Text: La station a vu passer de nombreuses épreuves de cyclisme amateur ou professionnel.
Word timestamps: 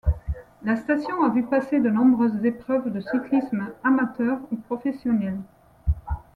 La 0.63 0.77
station 0.77 1.21
a 1.21 1.29
vu 1.29 1.43
passer 1.43 1.79
de 1.79 1.91
nombreuses 1.91 2.43
épreuves 2.43 2.91
de 2.91 3.01
cyclisme 3.01 3.71
amateur 3.83 4.39
ou 4.51 4.55
professionnel. 4.55 5.37